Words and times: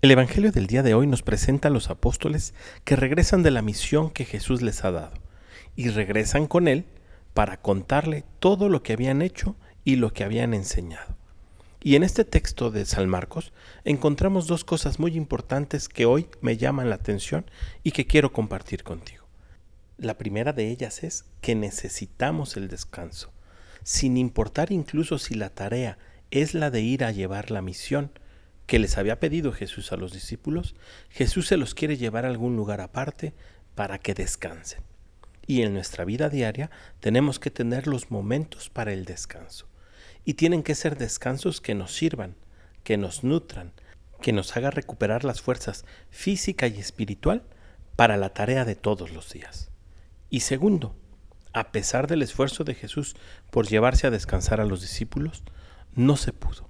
El 0.00 0.12
Evangelio 0.12 0.52
del 0.52 0.68
día 0.68 0.84
de 0.84 0.94
hoy 0.94 1.08
nos 1.08 1.22
presenta 1.22 1.66
a 1.66 1.70
los 1.72 1.90
apóstoles 1.90 2.54
que 2.84 2.94
regresan 2.94 3.42
de 3.42 3.50
la 3.50 3.62
misión 3.62 4.10
que 4.10 4.24
Jesús 4.24 4.62
les 4.62 4.84
ha 4.84 4.92
dado 4.92 5.14
y 5.74 5.88
regresan 5.88 6.46
con 6.46 6.68
Él 6.68 6.84
para 7.34 7.60
contarle 7.60 8.22
todo 8.38 8.68
lo 8.68 8.84
que 8.84 8.92
habían 8.92 9.22
hecho 9.22 9.56
y 9.82 9.96
lo 9.96 10.12
que 10.12 10.22
habían 10.22 10.54
enseñado. 10.54 11.16
Y 11.82 11.96
en 11.96 12.04
este 12.04 12.24
texto 12.24 12.70
de 12.70 12.86
San 12.86 13.08
Marcos 13.08 13.52
encontramos 13.84 14.46
dos 14.46 14.62
cosas 14.62 15.00
muy 15.00 15.16
importantes 15.16 15.88
que 15.88 16.06
hoy 16.06 16.28
me 16.42 16.56
llaman 16.56 16.90
la 16.90 16.94
atención 16.94 17.50
y 17.82 17.90
que 17.90 18.06
quiero 18.06 18.32
compartir 18.32 18.84
contigo. 18.84 19.24
La 19.96 20.16
primera 20.16 20.52
de 20.52 20.68
ellas 20.68 21.02
es 21.02 21.24
que 21.40 21.56
necesitamos 21.56 22.56
el 22.56 22.68
descanso, 22.68 23.32
sin 23.82 24.16
importar 24.16 24.70
incluso 24.70 25.18
si 25.18 25.34
la 25.34 25.50
tarea 25.50 25.98
es 26.30 26.54
la 26.54 26.70
de 26.70 26.82
ir 26.82 27.02
a 27.02 27.10
llevar 27.10 27.50
la 27.50 27.62
misión, 27.62 28.12
que 28.68 28.78
les 28.78 28.98
había 28.98 29.18
pedido 29.18 29.50
Jesús 29.50 29.92
a 29.92 29.96
los 29.96 30.12
discípulos, 30.12 30.74
Jesús 31.08 31.48
se 31.48 31.56
los 31.56 31.74
quiere 31.74 31.96
llevar 31.96 32.26
a 32.26 32.28
algún 32.28 32.54
lugar 32.54 32.82
aparte 32.82 33.32
para 33.74 33.98
que 33.98 34.12
descansen. 34.12 34.82
Y 35.46 35.62
en 35.62 35.72
nuestra 35.72 36.04
vida 36.04 36.28
diaria 36.28 36.70
tenemos 37.00 37.38
que 37.38 37.50
tener 37.50 37.86
los 37.86 38.10
momentos 38.10 38.68
para 38.68 38.92
el 38.92 39.06
descanso. 39.06 39.66
Y 40.26 40.34
tienen 40.34 40.62
que 40.62 40.74
ser 40.74 40.98
descansos 40.98 41.62
que 41.62 41.74
nos 41.74 41.94
sirvan, 41.94 42.36
que 42.84 42.98
nos 42.98 43.24
nutran, 43.24 43.72
que 44.20 44.34
nos 44.34 44.54
haga 44.54 44.70
recuperar 44.70 45.24
las 45.24 45.40
fuerzas 45.40 45.86
física 46.10 46.66
y 46.66 46.78
espiritual 46.78 47.44
para 47.96 48.18
la 48.18 48.34
tarea 48.34 48.66
de 48.66 48.74
todos 48.74 49.12
los 49.12 49.32
días. 49.32 49.70
Y 50.28 50.40
segundo, 50.40 50.94
a 51.54 51.72
pesar 51.72 52.06
del 52.06 52.20
esfuerzo 52.20 52.64
de 52.64 52.74
Jesús 52.74 53.16
por 53.50 53.66
llevarse 53.66 54.06
a 54.06 54.10
descansar 54.10 54.60
a 54.60 54.66
los 54.66 54.82
discípulos, 54.82 55.42
no 55.94 56.18
se 56.18 56.34
pudo. 56.34 56.68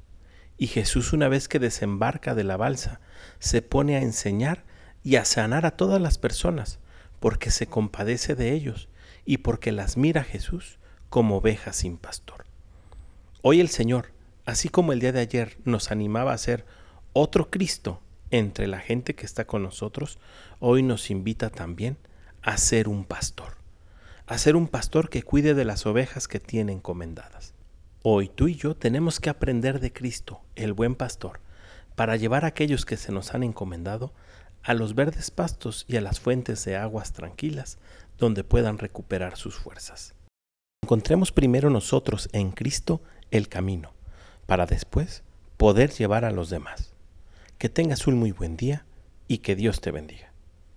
Y 0.59 0.67
Jesús 0.67 1.13
una 1.13 1.29
vez 1.29 1.49
que 1.49 1.61
desembarca 1.61 2.35
de 2.35 2.45
la 2.45 2.57
balsa, 2.57 3.01
se 3.39 3.63
pone 3.63 3.97
a 3.97 4.03
enseñar 4.03 4.65
y 5.05 5.17
a 5.17 5.25
sanar 5.25 5.65
a 5.65 5.77
todas 5.77 6.03
las 6.03 6.19
personas, 6.19 6.81
porque 7.21 7.51
se 7.51 7.69
compadece 7.69 8.35
de 8.35 8.53
ellos 8.53 8.89
y 9.25 9.39
porque 9.39 9.73
las 9.73 9.97
mira 9.97 10.25
Jesús 10.25 10.79
como 11.09 11.37
ovejas 11.37 11.77
sin 11.77 11.97
pastor. 11.97 12.45
Hoy 13.41 13.61
el 13.61 13.69
Señor, 13.69 14.13
así 14.47 14.69
como 14.69 14.93
el 14.93 15.01
día 15.01 15.13
de 15.13 15.21
ayer 15.21 15.59
nos 15.65 15.91
animaba 15.91 16.33
a 16.33 16.39
ser 16.39 16.67
otro 17.13 17.51
Cristo 17.51 18.03
entre 18.31 18.67
la 18.67 18.81
gente 18.81 19.15
que 19.15 19.27
está 19.27 19.47
con 19.47 19.63
nosotros, 19.63 20.19
hoy 20.59 20.83
nos 20.83 21.11
invita 21.11 21.51
también 21.51 21.97
a 22.43 22.57
ser 22.57 22.89
un 22.89 23.05
pastor, 23.05 23.55
a 24.27 24.37
ser 24.39 24.57
un 24.57 24.69
pastor 24.69 25.09
que 25.09 25.23
cuide 25.23 25.55
de 25.55 25.65
las 25.65 25.87
ovejas 25.87 26.29
que 26.29 26.41
tiene 26.41 26.73
encomendadas. 26.73 27.55
Hoy 28.03 28.29
tú 28.29 28.47
y 28.47 28.55
yo 28.55 28.77
tenemos 28.77 29.19
que 29.19 29.29
aprender 29.29 29.81
de 29.81 29.93
Cristo, 29.93 30.41
el 30.55 30.73
buen 30.73 30.95
pastor, 30.95 31.41
para 31.97 32.15
llevar 32.15 32.45
a 32.45 32.49
aquellos 32.49 32.87
que 32.87 32.97
se 32.97 33.11
nos 33.11 33.35
han 33.35 33.43
encomendado 33.43 34.13
a 34.63 34.75
los 34.75 34.95
verdes 34.95 35.33
pastos 35.33 35.85
y 35.89 35.97
a 35.97 36.01
las 36.01 36.21
fuentes 36.21 36.65
de 36.65 36.77
aguas 36.77 37.13
tranquilas, 37.13 37.79
donde 38.17 38.45
puedan 38.45 38.79
recuperar 38.79 39.37
sus 39.37 39.57
fuerzas. 39.57 40.15
Encontremos 40.85 41.33
primero 41.33 41.71
nosotros 41.71 42.29
en 42.33 42.53
Cristo 42.53 43.03
el 43.33 43.49
camino, 43.49 43.95
para 44.47 44.67
después 44.67 45.25
poder 45.57 45.91
llevar 45.91 46.25
a 46.25 46.31
los 46.31 46.51
demás. 46.51 46.95
Que 47.59 47.69
tengas 47.69 48.07
un 48.07 48.17
muy 48.17 48.31
buen 48.31 48.57
día 48.57 48.87
y 49.27 49.39
que 49.39 49.57
Dios 49.57 49.81
te 49.81 49.91
bendiga. 49.91 50.33